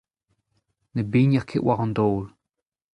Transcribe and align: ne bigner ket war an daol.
ne 0.93 1.01
bigner 1.11 1.45
ket 1.49 1.65
war 1.65 1.79
an 1.83 1.95
daol. 1.97 2.25